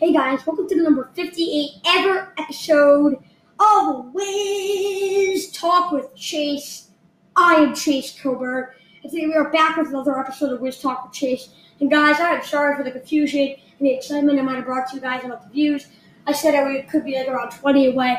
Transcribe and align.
Hey 0.00 0.14
guys, 0.14 0.46
welcome 0.46 0.66
to 0.66 0.76
the 0.76 0.82
number 0.82 1.10
58 1.12 1.82
ever 1.86 2.32
episode 2.38 3.22
of 3.58 4.14
Wiz 4.14 5.52
Talk 5.52 5.92
with 5.92 6.16
Chase. 6.16 6.88
I 7.36 7.56
am 7.56 7.74
Chase 7.74 8.18
Coburn, 8.18 8.68
and 9.02 9.12
today 9.12 9.26
we 9.26 9.34
are 9.34 9.50
back 9.50 9.76
with 9.76 9.88
another 9.88 10.18
episode 10.18 10.54
of 10.54 10.62
Wiz 10.62 10.80
Talk 10.80 11.04
with 11.04 11.12
Chase. 11.12 11.50
And 11.80 11.90
guys, 11.90 12.18
I 12.18 12.30
am 12.30 12.42
sorry 12.42 12.78
for 12.78 12.82
the 12.82 12.92
confusion 12.92 13.56
and 13.78 13.86
the 13.86 13.92
excitement 13.92 14.38
I 14.38 14.42
might 14.42 14.56
have 14.56 14.64
brought 14.64 14.88
to 14.88 14.94
you 14.94 15.02
guys 15.02 15.22
about 15.22 15.44
the 15.44 15.50
views. 15.50 15.88
I 16.26 16.32
said 16.32 16.54
I 16.54 16.80
could 16.80 17.04
be 17.04 17.18
like 17.18 17.28
around 17.28 17.50
20 17.50 17.88
away. 17.88 18.16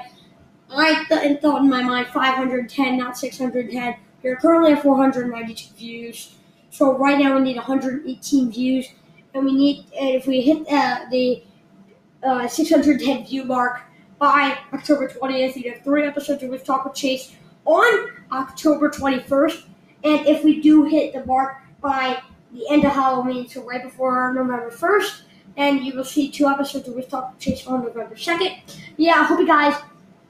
I 0.69 1.03
th- 1.05 1.41
thought 1.41 1.63
in 1.63 1.69
my 1.71 1.81
mind 1.81 2.09
510, 2.09 2.97
not 2.99 3.17
610. 3.17 3.95
We're 4.21 4.35
currently 4.35 4.73
at 4.73 4.83
492 4.83 5.73
views. 5.73 6.35
So 6.69 6.95
right 6.95 7.17
now 7.17 7.35
we 7.37 7.41
need 7.41 7.55
118 7.55 8.51
views, 8.51 8.85
and 9.33 9.45
we 9.45 9.55
need, 9.55 9.85
and 9.99 10.09
if 10.09 10.27
we 10.27 10.41
hit 10.41 10.67
uh, 10.71 11.05
the 11.09 11.43
uh, 12.23 12.47
610 12.47 13.25
view 13.25 13.43
mark 13.43 13.81
by 14.19 14.57
October 14.73 15.07
20th. 15.07 15.55
You 15.55 15.71
have 15.71 15.83
three 15.83 16.05
episodes 16.05 16.43
of 16.43 16.49
Wiz 16.49 16.63
Talk 16.63 16.85
with 16.85 16.93
Chase 16.93 17.35
on 17.65 18.11
October 18.31 18.89
21st. 18.89 19.63
And 20.03 20.27
if 20.27 20.43
we 20.43 20.61
do 20.61 20.83
hit 20.83 21.13
the 21.13 21.25
mark 21.25 21.57
by 21.81 22.21
the 22.53 22.65
end 22.69 22.85
of 22.85 22.91
Halloween, 22.91 23.47
so 23.47 23.63
right 23.63 23.83
before 23.83 24.33
November 24.33 24.71
1st, 24.71 25.21
then 25.57 25.83
you 25.83 25.95
will 25.95 26.03
see 26.03 26.29
two 26.29 26.47
episodes 26.47 26.87
of 26.87 26.95
Wiz 26.95 27.07
Talk 27.07 27.31
with 27.31 27.39
Chase 27.39 27.67
on 27.67 27.83
November 27.83 28.15
2nd. 28.15 28.59
Yeah, 28.97 29.15
I 29.15 29.23
hope 29.23 29.39
you 29.39 29.47
guys 29.47 29.75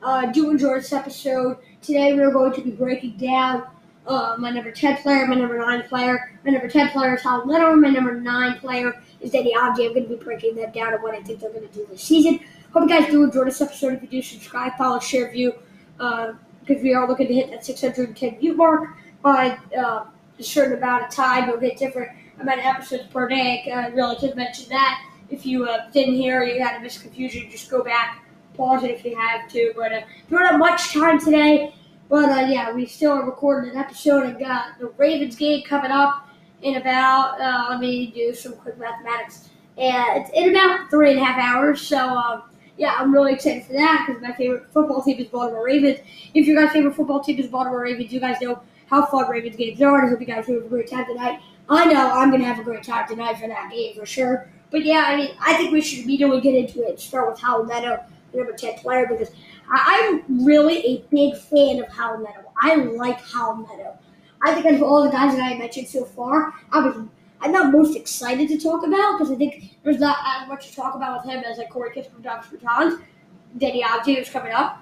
uh, 0.01 0.27
do 0.27 0.51
enjoy 0.51 0.75
this 0.75 0.93
episode. 0.93 1.57
Today 1.81 2.13
we 2.13 2.21
are 2.21 2.31
going 2.31 2.53
to 2.53 2.61
be 2.61 2.71
breaking 2.71 3.17
down 3.17 3.63
uh, 4.07 4.35
my 4.37 4.49
number 4.49 4.71
10 4.71 4.97
player, 4.97 5.27
my 5.27 5.35
number 5.35 5.57
9 5.57 5.83
player. 5.83 6.31
My 6.43 6.51
number 6.51 6.67
10 6.67 6.89
player 6.89 7.15
is 7.15 7.21
Raul 7.21 7.45
Neto. 7.45 7.75
My 7.75 7.89
number 7.89 8.19
9 8.19 8.59
player 8.59 9.01
is 9.19 9.31
Deni 9.31 9.53
Avdija. 9.53 9.87
I'm 9.87 9.93
going 9.93 10.03
to 10.03 10.09
be 10.09 10.15
breaking 10.15 10.55
them 10.55 10.71
down 10.71 10.93
and 10.93 11.03
what 11.03 11.13
I 11.13 11.21
think 11.21 11.39
they're 11.39 11.51
going 11.51 11.67
to 11.67 11.73
do 11.73 11.85
this 11.89 12.01
season. 12.01 12.39
Hope 12.73 12.89
you 12.89 12.99
guys 12.99 13.09
do 13.11 13.23
enjoy 13.23 13.45
this 13.45 13.61
episode. 13.61 13.93
If 13.93 14.01
you 14.03 14.07
do, 14.07 14.21
subscribe, 14.21 14.75
follow, 14.77 14.99
share, 14.99 15.31
view, 15.31 15.53
uh, 15.99 16.33
because 16.65 16.81
we 16.81 16.93
are 16.93 17.07
looking 17.07 17.27
to 17.27 17.33
hit 17.33 17.51
that 17.51 17.65
610 17.65 18.39
view 18.39 18.55
mark 18.55 18.97
by 19.21 19.57
uh, 19.77 20.05
a 20.39 20.43
certain 20.43 20.77
amount 20.77 21.03
of 21.03 21.11
time. 21.11 21.47
We'll 21.47 21.59
get 21.59 21.77
different 21.77 22.11
amount 22.39 22.59
of 22.59 22.65
episodes 22.65 23.03
per 23.11 23.27
day. 23.27 23.71
I 23.71 23.87
really 23.89 24.15
did 24.15 24.35
mention 24.35 24.69
that. 24.69 25.05
If 25.29 25.45
you 25.45 25.65
uh, 25.65 25.89
didn't 25.91 26.15
hear, 26.15 26.43
you 26.43 26.61
had 26.63 26.81
a 26.81 26.85
misconfusion, 26.85 27.49
just 27.51 27.69
go 27.69 27.83
back, 27.83 28.25
pause 28.55 28.83
it 28.83 28.91
if 28.91 29.05
you 29.05 29.15
have 29.15 29.49
to. 29.51 29.73
But 29.75 29.93
uh, 29.93 30.01
don't 30.29 30.45
have 30.45 30.59
much 30.59 30.91
time 30.93 31.19
today. 31.19 31.73
But 32.11 32.29
uh, 32.29 32.45
yeah, 32.49 32.73
we 32.73 32.87
still 32.87 33.13
are 33.13 33.25
recording 33.25 33.71
an 33.71 33.77
episode 33.77 34.25
and 34.25 34.37
got 34.37 34.77
the 34.79 34.87
Ravens 34.97 35.37
game 35.37 35.63
coming 35.63 35.91
up 35.91 36.27
in 36.61 36.75
about, 36.75 37.39
uh, 37.39 37.67
let 37.69 37.79
me 37.79 38.07
do 38.07 38.33
some 38.33 38.51
quick 38.51 38.77
mathematics. 38.77 39.49
And 39.77 40.21
it's 40.21 40.29
in 40.33 40.49
about 40.49 40.89
three 40.89 41.11
and 41.11 41.21
a 41.21 41.23
half 41.23 41.39
hours. 41.39 41.81
So, 41.81 41.97
um, 41.97 42.43
yeah, 42.77 42.95
I'm 42.99 43.13
really 43.13 43.31
excited 43.31 43.63
for 43.63 43.71
that 43.71 44.03
because 44.05 44.21
my 44.21 44.33
favorite 44.33 44.65
football 44.73 45.01
team 45.01 45.19
is 45.19 45.27
Baltimore 45.27 45.65
Ravens. 45.65 45.99
If 46.33 46.47
your 46.47 46.61
guys' 46.61 46.73
favorite 46.73 46.97
football 46.97 47.21
team 47.21 47.39
is 47.39 47.47
Baltimore 47.47 47.79
Ravens, 47.79 48.11
you 48.11 48.19
guys 48.19 48.41
know 48.41 48.61
how 48.87 49.05
fun 49.05 49.29
Ravens 49.29 49.55
games 49.55 49.81
are. 49.81 50.05
I 50.05 50.09
hope 50.09 50.19
you 50.19 50.25
guys 50.25 50.47
have 50.47 50.57
a 50.57 50.67
great 50.67 50.89
time 50.91 51.05
tonight. 51.05 51.39
I 51.69 51.85
know 51.85 52.11
I'm 52.11 52.29
going 52.29 52.41
to 52.41 52.47
have 52.47 52.59
a 52.59 52.63
great 52.63 52.83
time 52.83 53.07
tonight 53.07 53.37
for 53.37 53.47
that 53.47 53.71
game 53.71 53.95
for 53.95 54.05
sure. 54.05 54.49
But 54.69 54.83
yeah, 54.83 55.05
I 55.07 55.15
mean, 55.15 55.29
I 55.39 55.53
think 55.53 55.71
we 55.71 55.79
should 55.79 56.03
immediately 56.03 56.41
get 56.41 56.55
into 56.55 56.85
it. 56.85 56.99
Start 56.99 57.31
with 57.31 57.39
Raul 57.39 57.65
Neto, 57.65 58.03
number 58.33 58.51
10 58.51 58.79
player, 58.79 59.07
because 59.07 59.29
I- 59.71 60.21
I'm 60.27 60.45
really 60.45 60.77
a 60.85 61.05
big 61.09 61.35
fan 61.37 61.79
of 61.81 61.87
Raul 61.89 62.19
Neto. 62.19 62.51
I 62.61 62.75
like 62.75 63.19
Raul 63.27 63.61
Neto. 63.61 63.97
I 64.43 64.53
think 64.53 64.65
out 64.65 64.73
of 64.75 64.83
all 64.83 65.03
the 65.03 65.09
guys 65.09 65.35
that 65.35 65.43
I 65.43 65.57
mentioned 65.57 65.87
so 65.87 66.03
far, 66.05 66.53
I 66.71 66.79
was 66.79 66.95
I'm 67.43 67.51
not 67.51 67.71
most 67.71 67.95
excited 67.95 68.49
to 68.49 68.59
talk 68.59 68.85
about 68.85 69.17
because 69.17 69.31
I 69.31 69.35
think 69.35 69.75
there's 69.83 69.99
not 69.99 70.17
as 70.27 70.47
much 70.47 70.69
to 70.69 70.75
talk 70.75 70.93
about 70.95 71.17
with 71.25 71.33
him 71.33 71.43
as 71.43 71.57
like 71.57 71.71
Corey 71.71 71.89
Kispert, 71.89 72.21
Doug 72.21 72.43
Bertans, 72.43 73.01
Deni 73.57 73.81
Avdija 73.81 74.21
is 74.21 74.29
coming 74.29 74.51
up. 74.51 74.77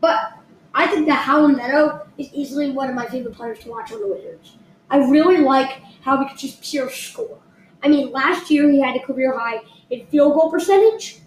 But 0.00 0.34
I 0.74 0.86
think 0.88 1.06
that 1.08 1.26
Raul 1.26 1.56
Neto 1.56 2.06
is 2.18 2.32
easily 2.34 2.70
one 2.70 2.88
of 2.90 2.94
my 2.94 3.06
favorite 3.06 3.34
players 3.34 3.60
to 3.60 3.70
watch 3.70 3.92
on 3.92 4.00
the 4.00 4.08
Wizards. 4.08 4.56
I 4.90 4.98
really 4.98 5.38
like 5.38 5.82
how 6.02 6.18
he 6.18 6.26
can 6.28 6.36
just 6.36 6.62
pure 6.62 6.90
score. 6.90 7.38
I 7.82 7.88
mean, 7.88 8.10
last 8.12 8.50
year 8.50 8.70
he 8.70 8.80
had 8.80 8.96
a 8.96 9.00
career 9.00 9.38
high 9.38 9.60
in 9.90 10.06
field 10.06 10.34
goal 10.34 10.50
percentage. 10.50 11.19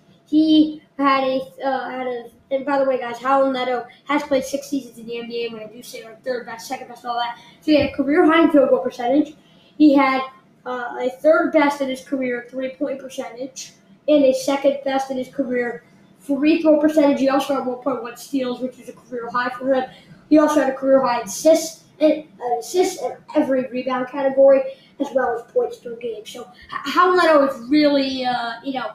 Had 1.03 1.23
a 1.25 1.41
uh, 1.65 1.89
had 1.89 2.07
a 2.07 2.29
and 2.49 2.65
by 2.65 2.77
the 2.79 2.85
way, 2.85 2.99
guys, 2.99 3.17
Raul 3.17 3.51
Neto 3.51 3.85
has 4.05 4.23
played 4.23 4.45
six 4.45 4.69
seasons 4.69 4.97
in 4.97 5.05
the 5.05 5.13
NBA. 5.13 5.51
When 5.51 5.63
I 5.63 5.67
do 5.67 5.81
say 5.81 6.03
like 6.03 6.23
third 6.23 6.45
best, 6.45 6.67
second 6.67 6.87
best, 6.87 7.05
all 7.05 7.15
that, 7.15 7.37
so 7.61 7.71
he 7.71 7.79
had 7.79 7.89
a 7.89 7.93
career 7.93 8.25
high 8.25 8.43
in 8.43 8.51
field 8.51 8.69
goal 8.69 8.79
percentage. 8.79 9.35
He 9.77 9.93
had 9.93 10.21
uh, 10.65 10.95
a 10.99 11.09
third 11.21 11.51
best 11.51 11.81
in 11.81 11.89
his 11.89 12.01
career 12.01 12.47
three 12.49 12.69
point 12.75 12.99
percentage, 12.99 13.73
and 14.07 14.23
a 14.23 14.33
second 14.33 14.77
best 14.85 15.11
in 15.11 15.17
his 15.17 15.27
career 15.27 15.83
free 16.19 16.61
throw 16.61 16.79
percentage. 16.79 17.19
He 17.19 17.29
also 17.29 17.55
had 17.55 17.63
1.1 17.65 18.17
steals, 18.17 18.61
which 18.61 18.79
is 18.79 18.89
a 18.89 18.93
career 18.93 19.29
high 19.29 19.49
for 19.49 19.73
him. 19.73 19.89
He 20.29 20.37
also 20.37 20.61
had 20.61 20.69
a 20.69 20.75
career 20.75 21.05
high 21.05 21.19
in 21.19 21.27
assists 21.27 21.83
and 21.99 22.25
uh, 22.41 22.59
assists 22.59 23.01
in 23.01 23.15
every 23.35 23.67
rebound 23.67 24.07
category, 24.07 24.61
as 24.99 25.07
well 25.13 25.37
as 25.37 25.51
points 25.51 25.77
per 25.77 25.95
game. 25.97 26.25
So 26.25 26.49
Raul 26.87 27.17
Neto 27.17 27.45
is 27.47 27.69
really, 27.69 28.25
uh, 28.25 28.53
you 28.63 28.73
know, 28.73 28.91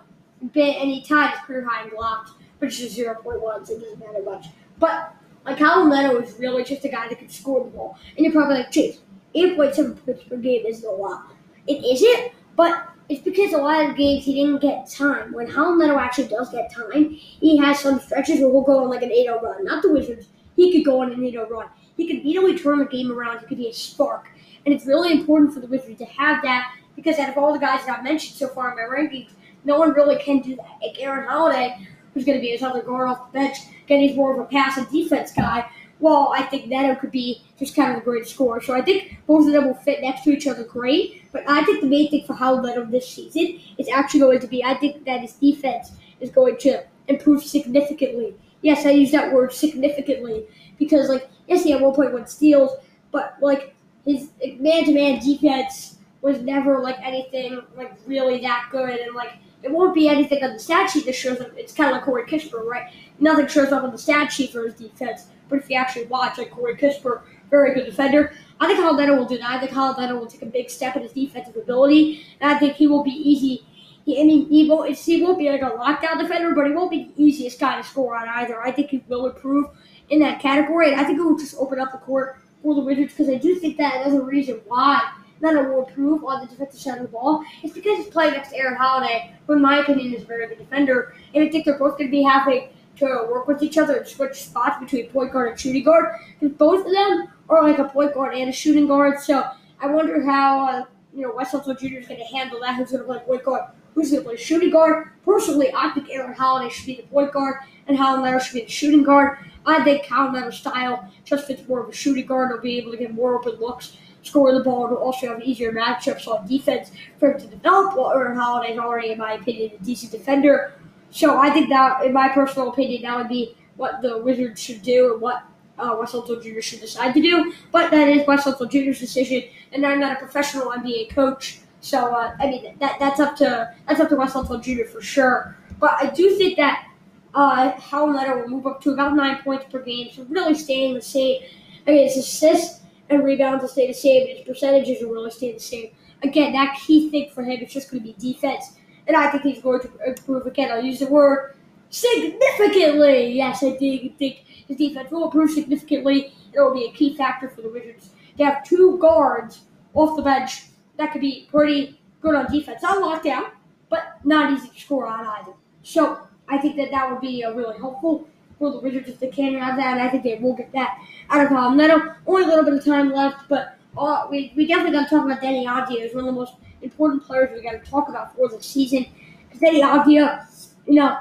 been, 0.53 0.75
and 0.77 0.91
he 0.91 1.03
tied 1.03 1.31
his 1.31 1.41
career 1.41 1.67
high 1.69 1.85
in 1.85 1.91
blocks, 1.91 2.33
which 2.59 2.81
is 2.81 2.97
0.1, 2.97 3.67
so 3.67 3.75
it 3.75 3.81
doesn't 3.81 3.99
matter 3.99 4.23
much. 4.25 4.47
But 4.79 5.15
like 5.45 5.59
Raul 5.59 5.89
Neto 5.89 6.19
is 6.19 6.39
really 6.39 6.65
just 6.65 6.85
a 6.85 6.89
guy 6.89 7.09
that 7.09 7.19
can 7.19 7.29
score 7.29 7.65
the 7.65 7.71
ball, 7.71 7.99
and 8.17 8.25
you're 8.25 8.33
probably 8.33 8.57
like, 8.57 8.71
Chase, 8.71 8.99
8.7 9.35 10.05
points 10.05 10.25
per 10.25 10.37
game 10.37 10.65
isn't 10.67 10.87
a 10.87 10.91
lot. 10.91 11.33
It 11.67 11.85
isn't, 11.85 12.33
but 12.57 12.89
it's 13.09 13.23
because 13.23 13.53
a 13.53 13.59
lot 13.59 13.83
of 13.83 13.91
the 13.91 13.97
games 13.97 14.25
he 14.25 14.35
didn't 14.35 14.61
get 14.61 14.91
time. 14.91 15.33
When 15.33 15.47
Raul 15.49 15.79
Neto 15.79 15.99
actually 15.99 16.29
does 16.29 16.51
get 16.51 16.73
time, 16.73 17.11
he 17.11 17.57
has 17.59 17.81
some 17.81 18.01
stretches 18.01 18.41
where 18.41 18.51
he'll 18.51 18.63
go 18.63 18.85
on 18.85 18.91
like 18.91 19.03
an 19.03 19.11
8-0 19.11 19.43
run. 19.43 19.65
Not 19.65 19.83
the 19.83 19.93
Wizards. 19.93 20.29
He 20.57 20.73
could 20.73 20.85
go 20.85 21.01
on 21.03 21.13
an 21.13 21.21
8-0 21.21 21.49
run. 21.49 21.69
He 21.97 22.07
could 22.07 22.17
immediately 22.17 22.59
turn 22.59 22.81
the 22.81 22.85
game 22.85 23.11
around. 23.11 23.41
He 23.41 23.47
could 23.47 23.59
be 23.59 23.69
a 23.69 23.73
spark. 23.73 24.29
And 24.67 24.75
it's 24.75 24.87
really 24.87 25.13
important 25.13 25.55
for 25.55 25.61
the 25.61 25.67
Wizards 25.67 25.99
to 25.99 26.05
have 26.05 26.43
that 26.43 26.75
because 26.97 27.19
out 27.19 27.31
of 27.31 27.39
all 27.39 27.53
the 27.53 27.59
guys 27.59 27.87
that 27.87 27.99
I've 27.99 28.05
mentioned 28.05 28.37
so 28.37 28.49
far 28.49 28.71
in 28.71 28.77
my 28.77 28.83
rankings, 28.83 29.31
no 29.65 29.79
one 29.79 29.93
really 29.93 30.17
can 30.17 30.41
do 30.41 30.57
that. 30.57 30.79
Like 30.83 31.01
Aaron 31.01 31.29
Holiday, 31.29 31.87
who's 32.15 32.25
going 32.25 32.39
to 32.39 32.43
be 32.43 32.49
his 32.49 32.63
other 32.63 32.83
guard 32.83 33.09
off 33.09 33.33
the 33.33 33.39
bench, 33.39 33.59
getting 33.87 34.17
more 34.17 34.33
of 34.33 34.41
a 34.41 34.45
pass 34.45 34.77
and 34.77 34.89
defense 34.91 35.33
guy. 35.33 35.69
Well, 36.01 36.33
I 36.35 36.43
think 36.45 36.69
Neto 36.69 36.95
could 36.95 37.11
be 37.11 37.43
just 37.59 37.75
kind 37.75 37.91
of 37.91 37.99
a 37.99 38.05
great 38.05 38.29
scorer. 38.29 38.61
So 38.61 38.73
I 38.73 38.83
think 38.83 39.19
both 39.27 39.47
of 39.47 39.53
them 39.53 39.67
will 39.67 39.75
fit 39.75 40.01
next 40.01 40.23
to 40.25 40.31
each 40.31 40.47
other 40.47 40.63
great. 40.63 41.25
But 41.33 41.43
I 41.49 41.65
think 41.65 41.81
the 41.81 41.89
main 41.89 42.09
thing 42.09 42.25
for 42.25 42.35
Raul 42.35 42.65
Neto 42.65 42.85
this 42.85 43.09
season 43.09 43.61
is 43.79 43.89
actually 43.89 44.21
going 44.21 44.41
to 44.41 44.47
be 44.47 44.63
I 44.63 44.75
think 44.75 45.05
that 45.07 45.23
his 45.23 45.33
defense 45.33 45.93
is 46.21 46.31
going 46.31 46.57
to 46.59 46.85
improve 47.09 47.43
significantly. 47.43 48.37
Yes, 48.63 48.87
I 48.87 48.91
use 48.91 49.11
that 49.13 49.33
word 49.33 49.53
significantly 49.53 50.47
because, 50.79 51.09
like, 51.09 51.29
yes, 51.47 51.65
he 51.65 51.71
had 51.71 51.81
1.1 51.81 52.29
steals, 52.29 52.73
but 53.11 53.37
like 53.41 53.75
his 54.05 54.31
man-to-man 54.59 55.21
defense 55.21 55.99
was 56.23 56.41
never 56.41 56.81
like 56.81 56.99
anything 57.01 57.61
like 57.77 57.93
really 58.07 58.41
that 58.41 58.69
good, 58.73 58.99
and 58.99 59.15
like 59.15 59.35
it 59.63 59.71
won't 59.71 59.95
be 59.95 60.09
anything 60.09 60.43
on 60.45 60.53
the 60.53 60.59
stat 60.59 60.91
sheet 60.91 61.07
that 61.07 61.15
shows 61.15 61.41
up. 61.41 61.51
It's 61.57 61.73
kind 61.73 61.91
of 61.91 61.97
like 61.97 62.05
Corey 62.05 62.25
Kispert, 62.25 62.65
right? 62.65 62.93
Nothing 63.19 63.49
shows 63.49 63.73
up 63.73 63.83
on 63.83 63.91
the 63.91 63.99
stat 63.99 64.33
sheet 64.33 64.53
for 64.53 64.65
his 64.65 64.75
defense, 64.75 65.27
but 65.49 65.59
if 65.59 65.71
you 65.71 65.77
actually 65.77 66.07
watch, 66.07 66.39
like 66.39 66.51
Corey 66.51 66.77
Kispert, 66.77 67.23
very 67.51 67.75
good 67.75 67.87
defender. 67.87 68.33
I 68.61 68.67
think 68.67 68.79
Neto 68.79 69.17
will 69.17 69.27
do 69.27 69.39
that. 69.39 69.51
I 69.51 69.67
think 69.67 69.73
will 69.73 70.27
take 70.27 70.43
a 70.43 70.47
big 70.47 70.71
step 70.71 70.97
in 70.97 71.03
his 71.03 71.13
defensive 71.13 71.57
ability, 71.57 72.25
and 72.41 72.51
I 72.51 72.59
think 72.59 72.75
he 72.75 72.87
will 72.87 73.03
be 73.03 73.11
easy. 73.11 73.67
He, 74.05 74.21
I 74.21 74.25
mean, 74.25 74.49
he 74.49 74.69
won't, 74.69 74.95
he 74.97 75.23
won't 75.23 75.39
be 75.39 75.51
like 75.51 75.63
a 75.63 75.71
lockdown 75.71 76.19
defender, 76.21 76.55
but 76.55 76.67
he 76.67 76.73
won't 76.73 76.91
be 76.91 77.05
the 77.05 77.23
easiest 77.23 77.59
guy 77.59 77.77
to 77.77 77.85
score 77.87 78.17
on 78.17 78.29
either. 78.29 78.61
I 78.61 78.71
think 78.71 78.91
he 78.91 79.03
will 79.09 79.27
improve 79.27 79.67
in 80.11 80.21
that 80.21 80.41
category, 80.41 80.93
and 80.93 81.01
I 81.01 81.05
think 81.05 81.19
it 81.19 81.23
will 81.23 81.39
just 81.39 81.57
open 81.59 81.81
up 81.81 81.93
the 81.93 81.99
court 81.99 82.41
for 82.63 82.75
the 82.75 82.81
Wizards 82.81 83.13
because 83.13 83.29
I 83.29 83.37
do 83.37 83.55
think 83.57 83.77
that 83.79 84.07
another 84.07 84.23
reason 84.23 84.61
why 84.67 85.01
Neto 85.41 85.63
will 85.63 85.87
improve 85.87 86.25
on 86.25 86.41
the 86.41 86.47
defensive 86.47 86.81
side 86.81 86.97
of 86.99 87.03
the 87.03 87.09
ball 87.09 87.45
It's 87.63 87.75
because 87.75 87.99
he's 87.99 88.09
playing 88.09 88.33
next 88.33 88.51
to 88.51 88.57
Aaron 88.57 88.77
Holiday, 88.77 89.35
who, 89.47 89.55
in 89.55 89.63
my 89.63 89.79
opinion, 89.79 90.15
is 90.15 90.23
a 90.23 90.27
very 90.27 90.49
good 90.49 90.59
defender, 90.59 91.15
and 91.35 91.45
I 91.45 91.49
think 91.49 91.65
they're 91.65 91.79
both 91.79 91.99
going 91.99 92.09
to 92.09 92.11
be 92.11 92.23
happy 92.23 92.71
to 92.99 93.27
work 93.31 93.47
with 93.47 93.63
each 93.63 93.79
other 93.79 93.97
and 93.97 94.07
switch 94.07 94.35
spots 94.35 94.79
between 94.81 95.09
point 95.11 95.33
guard 95.33 95.51
and 95.51 95.61
shooting 95.61 95.85
guard 95.85 96.17
because 96.39 96.57
both 96.57 96.85
of 96.85 96.93
them 96.93 97.29
are 97.49 97.63
like 97.63 97.79
a 97.79 97.85
point 97.85 98.13
guard 98.15 98.35
and 98.35 98.51
a 98.51 98.53
shooting 98.53 98.87
guard. 98.87 99.21
So 99.21 99.45
I 99.81 99.87
wonder 99.87 100.25
how 100.25 100.69
uh, 100.69 100.85
you 101.15 101.23
know 101.23 101.33
Wes 101.35 101.53
Jr. 101.53 101.69
is 101.69 102.09
going 102.09 102.19
to 102.19 102.37
handle 102.37 102.61
that. 102.61 102.77
Who's 102.77 102.91
going 102.91 103.03
to 103.03 103.07
play 103.07 103.21
point 103.21 103.45
guard? 103.45 103.71
Who's 103.95 104.11
going 104.11 104.23
to 104.25 104.29
play 104.29 104.37
shooting 104.37 104.71
guard? 104.71 105.11
Personally, 105.25 105.73
I 105.75 105.91
think 105.91 106.09
Aaron 106.11 106.35
Holiday 106.35 106.71
should 106.71 106.87
be 106.87 106.97
the 106.97 107.03
point 107.03 107.33
guard 107.33 107.57
and 107.89 107.99
Raul 107.99 108.23
Neto 108.23 108.39
should 108.39 108.55
be 108.55 108.61
the 108.63 108.71
shooting 108.71 109.03
guard. 109.03 109.39
I 109.67 109.83
think 109.83 110.05
Raul 110.05 110.33
Neto's 110.33 110.59
style 110.59 111.11
just 111.25 111.47
fits 111.47 111.67
more 111.67 111.81
of 111.81 111.89
a 111.89 111.93
shooting 111.93 112.27
guard. 112.27 112.51
He'll 112.51 112.61
be 112.61 112.79
able 112.79 112.93
to 112.93 112.99
get 112.99 113.15
more 113.15 113.39
open 113.39 113.59
looks, 113.59 113.97
score 114.29 114.53
the 114.53 114.63
ball, 114.63 114.87
and 114.87 114.97
he'll 114.97 115.05
also 115.05 115.29
have 115.29 115.43
easier 115.43 115.73
matchups 115.73 116.27
on 116.29 116.47
defense 116.47 116.91
for 117.19 117.33
him 117.33 117.41
to 117.41 117.47
develop. 117.47 117.97
While 117.97 118.13
Aaron 118.13 118.39
is 118.71 118.79
already, 118.79 119.11
in 119.11 119.19
my 119.19 119.33
opinion, 119.35 119.73
a 119.81 119.85
decent 119.85 120.13
defender. 120.13 120.75
So 121.11 121.39
I 121.39 121.51
think 121.51 121.69
that, 121.71 122.05
in 122.05 122.13
my 122.13 122.29
personal 122.29 122.71
opinion, 122.71 123.03
that 123.03 123.17
would 123.17 123.29
be 123.29 123.57
what 123.77 124.03
the 124.03 124.19
Wizards 124.19 124.61
should 124.61 124.83
do 124.83 125.15
and 125.15 125.23
what 125.23 125.43
uh, 125.79 126.07
Jr. 126.07 126.61
should 126.61 126.81
decide 126.81 127.15
to 127.15 127.23
do. 127.23 127.53
But 127.73 127.91
that 127.91 128.09
is 128.09 128.27
Wes 128.27 128.45
Unseld 128.45 128.71
Jr.'s 128.71 128.99
decision, 128.99 129.45
and 129.73 129.87
I'm 129.87 130.01
not 130.01 130.13
a 130.13 130.17
professional 130.17 130.67
NBA 130.71 131.11
coach. 131.11 131.61
So 131.81 132.15
uh, 132.15 132.35
I 132.39 132.47
mean 132.47 132.77
that 132.81 132.99
that's 132.99 133.21
up 133.21 133.37
to 133.37 133.73
that's 133.87 134.01
up 134.01 134.09
to 134.09 134.17
Wes 134.17 134.33
Unseld 134.33 134.63
Jr. 134.63 134.85
for 134.85 135.01
sure. 135.01 135.57
But 135.79 135.93
I 135.93 136.11
do 136.11 136.37
think 136.37 136.57
that 136.57 136.89
uh, 137.35 137.73
Raul 137.73 138.13
Neto 138.13 138.41
will 138.41 138.49
move 138.49 138.67
up 138.67 138.83
to 138.83 138.93
about 138.93 139.15
nine 139.15 139.41
points 139.43 139.67
per 139.71 139.81
game, 139.83 140.11
so 140.13 140.25
really 140.29 140.55
staying 140.55 140.95
the 140.95 141.03
same. 141.03 141.43
I 141.87 141.93
mean, 141.93 142.05
his 142.05 142.17
assists 142.17 142.81
and 143.11 143.25
rebounds 143.25 143.63
will 143.63 143.69
stay 143.69 143.87
the 143.87 143.93
same, 143.95 144.27
but 144.27 144.37
his 144.37 144.47
percentages 144.47 145.03
will 145.03 145.13
really 145.13 145.31
stay 145.31 145.53
the 145.53 145.61
same. 145.61 145.91
Again, 146.23 146.53
that 146.53 146.79
key 146.79 147.11
thing 147.11 147.31
for 147.35 147.43
him 147.43 147.61
is 147.61 147.73
just 147.73 147.91
going 147.91 148.03
to 148.03 148.09
be 148.09 148.33
defense, 148.33 148.79
and 149.07 149.17
I 149.17 149.31
think 149.31 149.45
he's 149.45 149.63
going 149.63 149.81
to 149.81 149.91
improve 150.07 150.47
again. 150.47 150.71
I'll 150.71 150.85
use 150.85 150.99
the 150.99 151.07
word 151.07 151.55
significantly. 151.91 153.33
Yes, 153.33 153.63
I 153.63 153.77
think, 153.77 154.19
think 154.19 154.37
his 154.67 154.77
defense 154.77 155.11
will 155.11 155.25
improve 155.25 155.51
significantly. 155.51 156.33
It 156.53 156.61
will 156.61 156.75
be 156.75 156.87
a 156.87 156.93
key 156.93 157.17
factor 157.17 157.49
for 157.49 157.63
the 157.63 157.71
Wizards. 157.71 158.11
They 158.37 158.45
have 158.45 158.65
two 158.65 158.99
guards 158.99 159.61
off 159.95 160.17
the 160.17 160.23
bench 160.23 160.67
that 160.97 161.13
could 161.13 161.21
be 161.21 161.49
pretty 161.51 162.01
good 162.21 162.35
on 162.35 162.53
defense. 162.53 162.83
Not 162.83 163.03
lockdown, 163.03 163.51
but 163.89 164.19
not 164.25 164.53
easy 164.53 164.69
to 164.69 164.81
score 164.81 165.07
on 165.07 165.27
either. 165.27 165.53
So 165.83 166.21
I 166.49 166.59
think 166.59 166.77
that 166.77 166.91
that 166.91 167.11
would 167.11 167.21
be 167.21 167.45
uh, 167.45 167.53
really 167.53 167.79
helpful 167.79 168.29
for 168.59 168.71
the 168.73 168.79
Wizards 168.79 169.09
if 169.09 169.19
they 169.19 169.29
can 169.29 169.55
have 169.59 169.77
that, 169.77 169.93
and 169.93 170.03
I 170.03 170.09
think 170.09 170.25
they 170.25 170.37
will 170.37 170.55
get 170.55 170.73
that 170.73 170.99
out 171.31 171.45
of 171.45 171.53
Raul 171.53 171.77
Neto. 171.77 172.15
Only 172.27 172.45
a 172.45 172.47
little 172.47 172.65
bit 172.65 172.75
of 172.75 172.85
time 172.85 173.13
left, 173.13 173.49
but 173.49 173.79
uh, 173.97 174.27
we, 174.31 174.53
we 174.57 174.67
definitely 174.67 174.93
got 174.93 175.05
to 175.05 175.11
talk 175.11 175.25
about 175.25 175.41
Deni 175.41 175.67
Avdija. 175.67 176.03
He's 176.03 176.15
one 176.15 176.25
of 176.25 176.35
the 176.35 176.41
most 176.41 176.55
important 176.83 177.25
players 177.25 177.51
we 177.55 177.63
got 177.63 177.83
to 177.83 177.91
talk 177.91 178.09
about 178.09 178.35
for 178.35 178.49
the 178.49 178.63
season. 178.63 179.07
Because 179.49 179.61
Deni 179.61 179.83
Avdija, 179.83 180.47
you 180.87 180.95
know, 180.95 181.19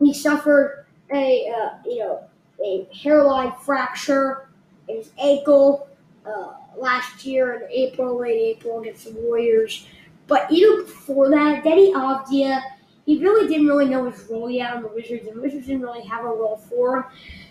he 0.00 0.14
suffered 0.14 0.86
a 1.12 1.48
uh, 1.48 1.78
you 1.84 1.98
know 1.98 2.22
a 2.64 2.86
hairline 2.94 3.52
fracture 3.64 4.48
in 4.88 4.96
his 4.96 5.10
ankle 5.18 5.88
uh, 6.26 6.52
last 6.76 7.24
year 7.24 7.54
in 7.54 7.70
April, 7.70 8.20
late 8.20 8.56
April 8.56 8.80
against 8.80 9.04
the 9.04 9.12
Warriors. 9.20 9.86
But 10.26 10.50
even 10.50 10.84
before 10.84 11.30
that, 11.30 11.64
Deni 11.64 11.92
Avdija, 11.92 12.60
he 13.08 13.18
really 13.20 13.48
didn't 13.48 13.66
really 13.66 13.86
know 13.86 14.10
his 14.10 14.22
role 14.28 14.50
yet 14.50 14.74
on 14.74 14.82
the 14.82 14.88
Wizards, 14.88 15.26
and 15.26 15.40
Wizards 15.40 15.66
didn't 15.66 15.80
really 15.80 16.06
have 16.06 16.26
a 16.26 16.28
role 16.28 16.58
for 16.68 16.98
him. 16.98 17.04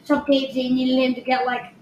Some 0.04 0.24
games 0.30 0.54
they 0.54 0.70
needed 0.70 1.04
him 1.04 1.16
to 1.16 1.22
get 1.22 1.48
like 1.48 1.74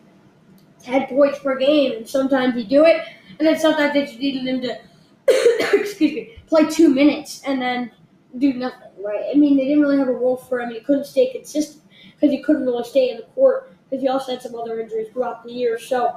10 0.82 1.08
points 1.08 1.40
per 1.40 1.58
game, 1.58 1.92
and 1.92 2.08
sometimes 2.08 2.56
he'd 2.56 2.70
do 2.70 2.86
it, 2.86 3.02
and 3.38 3.46
then 3.46 3.60
sometimes 3.60 3.94
they 3.94 4.06
just 4.06 4.18
needed 4.18 4.48
him 4.48 4.62
to, 4.62 4.80
excuse 5.78 6.14
me, 6.14 6.38
play 6.48 6.64
two 6.70 6.88
minutes 6.88 7.42
and 7.46 7.62
then 7.62 7.92
do 8.38 8.54
nothing, 8.54 8.92
right? 9.04 9.26
I 9.30 9.38
mean, 9.38 9.58
they 9.58 9.66
didn't 9.66 9.82
really 9.82 9.98
have 9.98 10.08
a 10.08 10.14
role 10.14 10.38
for 10.38 10.62
him. 10.62 10.72
He 10.72 10.80
couldn't 10.80 11.06
stay 11.06 11.34
consistent 11.34 11.84
because 12.14 12.32
he 12.32 12.42
couldn't 12.42 12.66
really 12.66 12.86
stay 12.86 13.10
in 13.10 13.18
the 13.18 13.24
court 13.24 13.74
because 13.90 14.02
he 14.02 14.08
also 14.08 14.32
had 14.32 14.42
some 14.42 14.56
other 14.56 14.80
injuries 14.80 15.10
throughout 15.12 15.44
the 15.44 15.52
year. 15.52 15.78
So, 15.78 16.16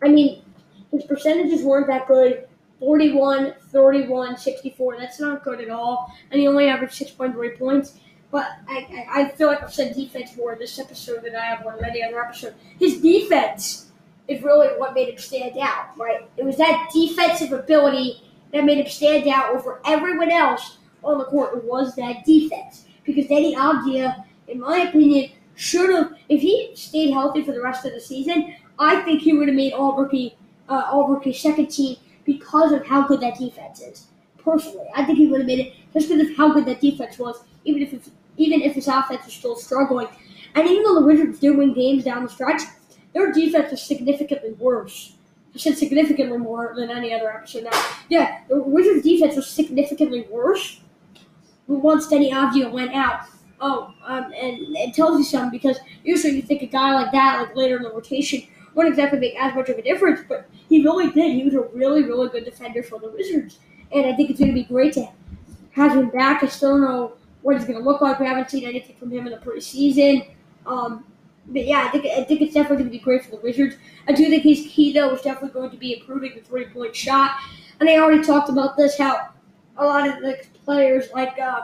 I 0.00 0.06
mean, 0.06 0.44
his 0.92 1.02
percentages 1.02 1.64
weren't 1.64 1.88
that 1.88 2.06
good. 2.06 2.46
41, 2.80 3.54
31, 3.70 4.36
64. 4.36 4.98
That's 4.98 5.20
not 5.20 5.44
good 5.44 5.60
at 5.60 5.70
all. 5.70 6.12
And 6.30 6.40
he 6.40 6.48
only 6.48 6.68
averaged 6.68 7.00
6.3 7.00 7.58
points. 7.58 7.98
But 8.30 8.48
I, 8.68 9.06
I, 9.14 9.22
I 9.22 9.28
feel 9.28 9.46
like 9.46 9.62
I've 9.62 9.72
said 9.72 9.94
defense 9.94 10.36
more 10.36 10.56
this 10.56 10.78
episode 10.78 11.22
than 11.22 11.36
I 11.36 11.44
have 11.44 11.66
on 11.66 11.84
any 11.84 12.02
other 12.02 12.22
episode. 12.22 12.54
His 12.78 13.00
defense 13.00 13.92
is 14.26 14.42
really 14.42 14.68
what 14.78 14.94
made 14.94 15.08
him 15.08 15.18
stand 15.18 15.56
out, 15.58 15.96
right? 15.96 16.28
It 16.36 16.44
was 16.44 16.56
that 16.56 16.90
defensive 16.92 17.52
ability 17.52 18.22
that 18.52 18.64
made 18.64 18.78
him 18.78 18.88
stand 18.88 19.28
out 19.28 19.54
over 19.54 19.80
everyone 19.84 20.30
else 20.30 20.78
on 21.02 21.18
the 21.18 21.24
court. 21.24 21.56
It 21.56 21.64
was 21.64 21.94
that 21.96 22.24
defense. 22.24 22.86
Because 23.04 23.26
Deni 23.26 23.54
Avdija, 23.54 24.24
in 24.48 24.60
my 24.60 24.78
opinion, 24.78 25.30
should 25.54 25.90
have, 25.90 26.14
if 26.28 26.40
he 26.40 26.72
stayed 26.74 27.12
healthy 27.12 27.44
for 27.44 27.52
the 27.52 27.62
rest 27.62 27.84
of 27.84 27.92
the 27.92 28.00
season, 28.00 28.56
I 28.78 29.02
think 29.02 29.22
he 29.22 29.32
would 29.32 29.48
have 29.48 29.56
made 29.56 29.72
all 29.72 29.96
rookie, 29.96 30.36
uh, 30.68 30.88
all 30.90 31.06
rookie 31.06 31.32
second 31.32 31.68
team 31.68 31.96
because 32.24 32.72
of 32.72 32.86
how 32.86 33.06
good 33.06 33.20
that 33.20 33.38
defense 33.38 33.80
is. 33.80 34.06
Personally, 34.38 34.86
I 34.94 35.04
think 35.04 35.18
he 35.18 35.26
would 35.26 35.40
have 35.40 35.46
made 35.46 35.60
it 35.60 35.72
just 35.92 36.08
because 36.08 36.28
of 36.28 36.36
how 36.36 36.52
good 36.52 36.66
that 36.66 36.80
defense 36.80 37.18
was, 37.18 37.42
even 37.64 37.82
if 37.82 37.92
it's, 37.92 38.10
even 38.36 38.60
if 38.60 38.74
his 38.74 38.88
offense 38.88 39.26
is 39.26 39.32
still 39.32 39.56
struggling. 39.56 40.08
And 40.54 40.68
even 40.68 40.82
though 40.82 41.00
the 41.00 41.06
Wizards 41.06 41.38
did 41.38 41.56
win 41.56 41.72
games 41.72 42.04
down 42.04 42.24
the 42.24 42.28
stretch, 42.28 42.62
their 43.14 43.32
defense 43.32 43.70
was 43.70 43.82
significantly 43.82 44.52
worse. 44.52 45.16
I 45.54 45.58
said 45.58 45.78
significantly 45.78 46.36
more 46.36 46.74
than 46.76 46.90
any 46.90 47.12
other 47.14 47.30
episode. 47.32 47.64
Now, 47.64 47.82
yeah, 48.08 48.40
the 48.48 48.60
Wizards' 48.60 49.04
defense 49.04 49.36
was 49.36 49.46
significantly 49.46 50.26
worse 50.30 50.80
once 51.68 52.08
Deni 52.08 52.30
Avdija 52.32 52.70
went 52.70 52.92
out. 52.92 53.26
Oh, 53.60 53.94
um, 54.04 54.32
and 54.36 54.76
it 54.76 54.94
tells 54.94 55.16
you 55.16 55.24
something 55.24 55.50
because 55.50 55.78
usually 56.02 56.34
you 56.36 56.42
think 56.42 56.62
a 56.62 56.66
guy 56.66 56.92
like 56.92 57.12
that, 57.12 57.40
like 57.40 57.56
later 57.56 57.76
in 57.76 57.82
the 57.84 57.90
rotation, 57.90 58.42
wouldn't 58.74 58.94
exactly 58.94 59.18
make 59.18 59.36
as 59.36 59.54
much 59.54 59.68
of 59.68 59.78
a 59.78 59.82
difference, 59.82 60.20
but 60.28 60.48
he 60.68 60.82
really 60.82 61.10
did. 61.10 61.34
He 61.34 61.44
was 61.44 61.54
a 61.54 61.62
really, 61.76 62.02
really 62.02 62.28
good 62.28 62.44
defender 62.44 62.82
for 62.82 62.98
the 62.98 63.10
Wizards, 63.10 63.58
and 63.92 64.06
I 64.06 64.14
think 64.14 64.30
it's 64.30 64.38
going 64.38 64.50
to 64.50 64.54
be 64.54 64.64
great 64.64 64.92
to 64.94 65.06
have 65.72 65.96
him 65.96 66.10
back. 66.10 66.42
I 66.42 66.48
still 66.48 66.70
don't 66.70 66.82
know 66.82 67.12
what 67.42 67.56
he's 67.56 67.66
going 67.66 67.78
to 67.78 67.84
look 67.84 68.00
like. 68.00 68.18
We 68.18 68.26
haven't 68.26 68.50
seen 68.50 68.64
anything 68.64 68.96
from 68.96 69.10
him 69.10 69.26
in 69.26 69.32
the 69.32 69.38
preseason. 69.38 70.28
Um, 70.66 71.04
but 71.46 71.66
yeah, 71.66 71.84
I 71.86 71.88
think 71.90 72.06
I 72.06 72.24
think 72.24 72.40
it's 72.40 72.54
definitely 72.54 72.78
going 72.78 72.90
to 72.90 72.98
be 72.98 73.04
great 73.04 73.24
for 73.24 73.32
the 73.32 73.42
Wizards. 73.42 73.76
I 74.08 74.12
do 74.12 74.28
think 74.28 74.42
his 74.42 74.66
key 74.68 74.92
though 74.92 75.12
is 75.14 75.22
definitely 75.22 75.50
going 75.50 75.70
to 75.70 75.76
be 75.76 75.98
improving 75.98 76.32
the 76.34 76.40
three 76.40 76.66
point 76.66 76.96
shot. 76.96 77.32
And 77.80 77.88
I 77.88 77.98
already 77.98 78.22
talked 78.24 78.48
about 78.48 78.76
this 78.76 78.96
how 78.96 79.28
a 79.76 79.84
lot 79.84 80.08
of 80.08 80.22
the 80.22 80.38
players 80.64 81.08
like 81.12 81.38
uh, 81.38 81.62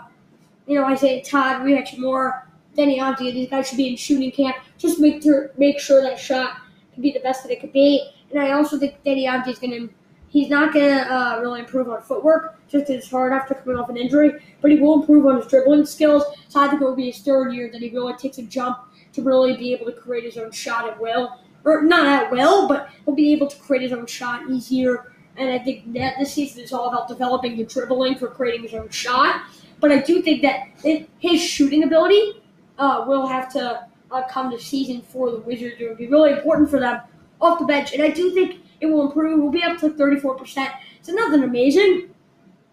you 0.67 0.75
know 0.75 0.85
Isaiah 0.85 1.25
Todd, 1.25 1.65
Rui 1.65 1.83
Moore, 1.99 2.47
Deni 2.77 2.99
Avdija, 2.99 3.33
these 3.33 3.49
guys 3.49 3.69
should 3.69 3.79
be 3.79 3.89
in 3.89 3.97
shooting 3.97 4.31
camp. 4.31 4.57
Just 4.77 4.99
make 4.99 5.23
to 5.23 5.51
make 5.57 5.81
sure 5.81 6.03
that 6.03 6.19
shot 6.19 6.59
be 7.01 7.13
the 7.13 7.21
best 7.21 7.43
that 7.43 7.53
it 7.53 7.61
could 7.61 7.73
be. 7.73 8.11
And 8.31 8.41
I 8.41 8.53
also 8.53 8.79
think 8.79 9.03
Deni 9.05 9.27
Avdija 9.27 9.49
is 9.49 9.59
going 9.59 9.73
to. 9.73 9.95
He's 10.29 10.49
not 10.49 10.73
going 10.73 10.87
to 10.87 11.13
uh, 11.13 11.41
really 11.41 11.59
improve 11.59 11.89
on 11.89 12.01
footwork 12.03 12.61
just 12.69 12.87
because 12.87 13.03
it's 13.03 13.11
hard 13.11 13.33
after 13.33 13.53
coming 13.53 13.77
off 13.77 13.89
an 13.89 13.97
injury, 13.97 14.41
but 14.61 14.71
he 14.71 14.79
will 14.79 15.01
improve 15.01 15.27
on 15.27 15.37
his 15.37 15.47
dribbling 15.49 15.85
skills. 15.85 16.23
So 16.47 16.61
I 16.61 16.69
think 16.69 16.81
it 16.81 16.85
will 16.85 16.95
be 16.95 17.11
his 17.11 17.19
third 17.19 17.53
year 17.53 17.69
that 17.73 17.81
he 17.81 17.91
really 17.91 18.13
takes 18.15 18.39
a 18.39 18.43
jump 18.43 18.79
to 19.13 19.23
really 19.23 19.57
be 19.57 19.73
able 19.73 19.87
to 19.87 19.93
create 19.93 20.23
his 20.23 20.37
own 20.37 20.53
shot 20.53 20.89
at 20.89 21.01
will. 21.01 21.37
Or 21.65 21.83
not 21.83 22.07
at 22.07 22.31
will, 22.31 22.69
but 22.69 22.91
he'll 23.05 23.17
be 23.17 23.33
able 23.33 23.49
to 23.49 23.57
create 23.57 23.83
his 23.83 23.93
own 23.93 24.07
shot 24.07 24.49
easier. 24.49 25.13
And 25.37 25.51
I 25.51 25.59
think 25.59 25.93
that 25.95 26.15
this 26.19 26.33
season 26.33 26.63
is 26.63 26.73
all 26.73 26.89
about 26.89 27.09
developing 27.09 27.57
the 27.57 27.65
dribbling 27.65 28.17
for 28.17 28.29
creating 28.29 28.63
his 28.63 28.75
own 28.75 28.89
shot. 28.91 29.43
But 29.81 29.91
I 29.91 29.99
do 29.99 30.23
think 30.23 30.43
that 30.43 30.69
it, 30.85 31.09
his 31.19 31.43
shooting 31.43 31.83
ability 31.83 32.41
uh, 32.79 33.05
will 33.07 33.27
have 33.27 33.53
to 33.55 33.87
uh, 34.11 34.23
come 34.29 34.51
to 34.51 34.59
season 34.59 35.03
for 35.03 35.31
the 35.31 35.39
Wizards. 35.39 35.77
It 35.79 35.89
will 35.89 35.97
be 35.97 36.09
really 36.09 36.33
important 36.33 36.71
for 36.71 36.81
them 36.81 37.01
off 37.41 37.59
the 37.59 37.65
bench. 37.65 37.93
And 37.93 38.03
I 38.03 38.11
do 38.11 38.33
think 38.33 38.61
it 38.81 38.87
will 38.87 39.07
improve. 39.07 39.41
We'll 39.41 39.51
be 39.51 39.63
up 39.63 39.79
to 39.79 39.91
34%. 39.91 40.71
It's 40.99 41.09
nothing 41.09 41.43
amazing. 41.43 42.11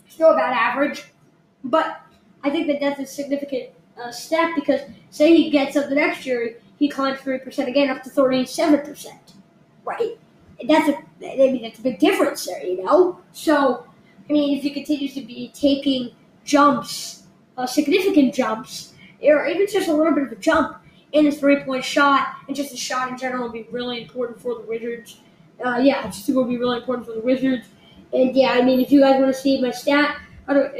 Still 0.07 0.31
about 0.31 0.53
average. 0.53 1.03
But 1.63 2.01
I 2.43 2.49
think 2.49 2.67
that 2.67 2.79
that's 2.79 2.99
a 2.99 3.05
significant 3.05 3.69
uh, 4.01 4.11
step 4.11 4.51
because 4.55 4.81
say 5.09 5.35
he 5.35 5.49
gets 5.49 5.75
up 5.75 5.89
the 5.89 5.95
next 5.95 6.25
year, 6.25 6.57
he 6.77 6.87
climbs 6.87 7.19
three 7.19 7.39
percent 7.39 7.67
again 7.67 7.89
up 7.89 8.03
to 8.03 8.09
thirty 8.09 8.45
seven 8.45 8.81
percent, 8.85 9.33
right? 9.83 10.17
And 10.59 10.69
that's 10.69 10.87
a 10.89 10.97
I 11.25 11.59
that's 11.61 11.79
a 11.79 11.81
big 11.81 11.99
difference 11.99 12.45
there, 12.45 12.63
you 12.63 12.83
know. 12.83 13.19
So 13.31 13.87
I 14.29 14.33
mean, 14.33 14.57
if 14.57 14.63
he 14.63 14.69
continues 14.69 15.13
to 15.15 15.21
be 15.21 15.51
taking 15.53 16.11
jumps, 16.43 17.23
uh, 17.57 17.65
significant 17.65 18.33
jumps, 18.33 18.93
or 19.21 19.47
even 19.47 19.67
just 19.67 19.89
a 19.89 19.93
little 19.93 20.13
bit 20.13 20.23
of 20.23 20.31
a 20.31 20.35
jump 20.35 20.77
in 21.13 21.25
his 21.25 21.39
three 21.39 21.63
point 21.63 21.83
shot 21.83 22.35
and 22.47 22.55
just 22.55 22.73
a 22.73 22.77
shot 22.77 23.09
in 23.09 23.17
general 23.17 23.43
will 23.43 23.51
be 23.51 23.67
really 23.71 24.01
important 24.01 24.39
for 24.39 24.55
the 24.55 24.61
Wizards. 24.61 25.21
Uh, 25.65 25.77
yeah, 25.77 26.05
just 26.05 26.25
to 26.25 26.45
be 26.45 26.57
really 26.57 26.77
important 26.77 27.07
for 27.07 27.13
the 27.13 27.21
Wizards. 27.21 27.67
And 28.13 28.35
yeah, 28.35 28.51
I 28.51 28.61
mean, 28.61 28.79
if 28.79 28.91
you 28.91 29.01
guys 29.01 29.19
want 29.19 29.33
to 29.33 29.39
see 29.39 29.61
my 29.61 29.71
stat, 29.71 30.17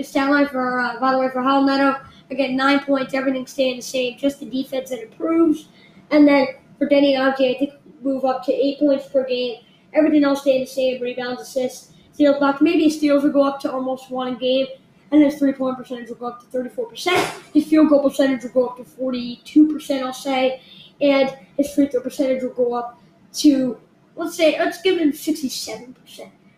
stat 0.01 0.29
line 0.29 0.47
for 0.47 0.79
uh, 0.79 0.99
by 0.99 1.11
the 1.11 1.17
way 1.19 1.29
for 1.29 1.41
Raul 1.41 1.65
Neto, 1.65 1.99
Again, 2.29 2.57
nine 2.57 2.81
points, 2.81 3.13
everything 3.13 3.47
staying 3.47 3.77
the 3.77 3.81
same, 3.81 4.17
just 4.17 4.39
the 4.39 4.45
defense 4.45 4.89
that 4.89 5.01
improves. 5.01 5.69
And 6.11 6.27
then 6.27 6.47
for 6.77 6.87
Deni 6.87 7.15
Avdija, 7.15 7.55
I 7.55 7.59
think 7.59 7.73
move 8.01 8.25
up 8.25 8.43
to 8.45 8.53
eight 8.53 8.79
points 8.79 9.07
per 9.07 9.25
game. 9.25 9.63
Everything 9.93 10.23
else 10.23 10.41
staying 10.41 10.61
the 10.61 10.67
same, 10.67 11.01
rebounds, 11.01 11.41
assists, 11.41 11.93
steals, 12.11 12.37
blocks. 12.37 12.61
Maybe 12.61 12.89
steals 12.89 13.23
will 13.23 13.31
go 13.31 13.43
up 13.43 13.59
to 13.61 13.71
almost 13.71 14.11
one 14.11 14.33
a 14.33 14.35
game. 14.35 14.67
And 15.11 15.23
his 15.23 15.37
three 15.37 15.53
point 15.53 15.77
percentage 15.77 16.09
will 16.09 16.15
go 16.15 16.27
up 16.27 16.39
to 16.41 16.57
34%. 16.57 17.53
His 17.53 17.67
field 17.67 17.89
goal 17.89 18.03
percentage 18.03 18.43
will 18.43 18.51
go 18.51 18.67
up 18.67 18.77
to 18.77 18.83
42%, 18.83 20.03
I'll 20.03 20.13
say. 20.13 20.61
And 20.99 21.35
his 21.57 21.73
free 21.73 21.87
throw 21.87 22.01
percentage 22.01 22.43
will 22.43 22.49
go 22.49 22.73
up 22.73 23.01
to, 23.35 23.79
let's 24.15 24.35
say, 24.35 24.57
let's 24.59 24.81
give 24.81 24.97
him 24.99 25.11
67%. 25.11 25.95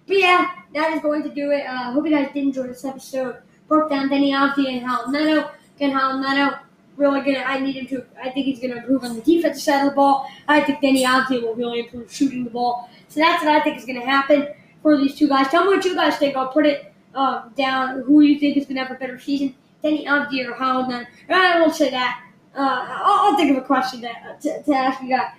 But 0.07 0.17
yeah, 0.17 0.51
that 0.73 0.93
is 0.93 1.01
going 1.01 1.23
to 1.23 1.29
do 1.29 1.51
it. 1.51 1.61
I 1.61 1.89
uh, 1.89 1.93
hope 1.93 2.05
you 2.05 2.11
guys 2.11 2.31
did 2.33 2.43
enjoy 2.43 2.67
this 2.67 2.83
episode. 2.85 3.37
Broke 3.67 3.91
down 3.91 4.09
Deni 4.09 4.31
Avdija 4.31 4.81
and 4.81 5.13
Neto. 5.13 5.51
Again, 5.75 5.91
Raul 5.91 6.19
Neto 6.19 6.57
really 6.99 7.21
gonna. 7.21 7.39
I 7.45 7.59
need 7.59 7.75
him 7.75 7.87
to. 7.87 8.05
I 8.21 8.29
think 8.29 8.45
he's 8.45 8.59
gonna 8.59 8.75
improve 8.75 9.03
on 9.03 9.15
the 9.15 9.21
defensive 9.21 9.63
side 9.63 9.83
of 9.85 9.91
the 9.91 9.95
ball. 9.95 10.29
I 10.47 10.61
think 10.61 10.81
Deni 10.81 11.03
Avdija 11.03 11.41
will 11.41 11.55
really 11.55 11.79
improve 11.79 12.13
shooting 12.13 12.43
the 12.43 12.49
ball. 12.49 12.89
So 13.07 13.21
that's 13.21 13.43
what 13.43 13.55
I 13.55 13.61
think 13.61 13.77
is 13.77 13.85
gonna 13.85 14.05
happen 14.05 14.49
for 14.81 14.97
these 14.97 15.15
two 15.15 15.27
guys. 15.27 15.47
Tell 15.47 15.63
me 15.63 15.75
what 15.75 15.85
you 15.85 15.95
guys 15.95 16.17
think. 16.17 16.35
I'll 16.35 16.49
put 16.49 16.65
it 16.65 16.88
uh, 17.15 17.49
down. 17.55 18.01
Who 18.03 18.21
you 18.21 18.39
think 18.39 18.57
is 18.57 18.65
gonna 18.65 18.83
have 18.83 18.91
a 18.91 18.99
better 18.99 19.19
season, 19.19 19.55
Deni 19.83 20.05
Avdija 20.05 20.59
or 20.59 20.87
Neto? 20.87 21.07
I 21.29 21.59
won't 21.59 21.75
say 21.75 21.89
that. 21.91 22.23
Uh, 22.55 22.85
I'll, 22.89 23.31
I'll, 23.31 23.37
think 23.37 23.55
of 23.55 23.63
a 23.63 23.65
question 23.65 24.01
to, 24.01 24.09
to, 24.41 24.63
to 24.63 24.73
ask 24.73 25.01
you 25.01 25.09
guys. 25.09 25.31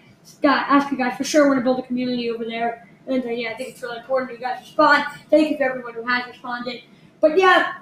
Ask 0.45 0.91
you 0.91 0.99
guys 0.99 1.17
for 1.17 1.25
sure. 1.25 1.49
Want 1.49 1.59
to 1.59 1.65
build 1.65 1.81
a 1.81 1.83
community 1.83 2.31
over 2.31 2.45
there 2.45 2.87
And 3.07 3.25
uh, 3.25 3.29
yeah, 3.29 3.50
I 3.50 3.55
think 3.55 3.71
it's 3.71 3.83
really 3.83 3.99
important 3.99 4.33
you 4.33 4.39
guys 4.39 4.61
respond. 4.61 5.05
Thank 5.29 5.50
you 5.50 5.59
to 5.59 5.65
everyone 5.65 5.95
who 5.95 6.07
has 6.07 6.27
responded. 6.27 6.83
But 7.21 7.37
yeah, 7.37 7.79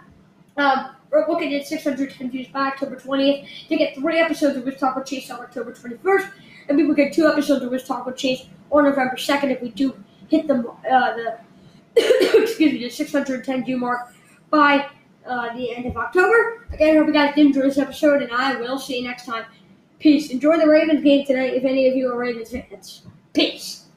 um, 0.57 0.97
we're 1.11 1.29
looking 1.29 1.55
at 1.55 1.67
610 1.67 2.31
views 2.31 2.49
by 2.49 2.69
October 2.69 2.97
20th. 2.97 3.69
To 3.69 3.77
get 3.77 3.95
three 3.95 4.19
episodes 4.19 4.57
of 4.57 4.65
Wiz 4.65 4.77
Talk 4.77 4.97
with 4.97 5.07
Chase 5.07 5.31
on 5.31 5.41
October 5.41 5.73
21st, 5.73 6.31
and 6.69 6.77
we 6.77 6.87
will 6.87 6.95
get 6.95 7.13
two 7.13 7.27
episodes 7.27 7.65
of 7.65 7.71
Wiz 7.71 7.85
Talk 7.85 8.07
with 8.07 8.17
Chase 8.17 8.47
on 8.71 8.85
November 8.85 9.17
2nd 9.17 9.51
if 9.51 9.63
we 9.63 9.71
do 9.71 9.95
hit 10.29 10.47
the 10.47 10.55
uh, 10.55 11.17
the 11.17 11.39
excuse 12.43 12.73
me 12.73 12.79
the 12.79 12.91
610 12.91 13.65
view 13.65 13.77
mark 13.77 14.13
by 14.51 14.87
uh, 15.27 15.55
the 15.57 15.75
end 15.75 15.87
of 15.87 15.97
October. 15.97 16.67
Again, 16.73 16.97
I 16.97 16.99
hope 16.99 17.07
you 17.09 17.13
guys 17.13 17.35
did 17.35 17.47
enjoy 17.47 17.63
this 17.63 17.79
episode, 17.79 18.23
and 18.23 18.33
I 18.33 18.57
will 18.57 18.79
see 18.79 18.99
you 18.99 19.05
next 19.07 19.27
time. 19.27 19.45
Peace. 19.99 20.31
Enjoy 20.31 20.59
the 20.59 20.67
Ravens 20.67 21.03
game 21.03 21.27
tonight 21.27 21.55
if 21.55 21.65
any 21.65 21.89
of 21.89 21.97
you 21.97 22.11
are 22.11 22.17
Ravens 22.17 22.51
fans. 22.51 23.03
Peace. 23.35 23.88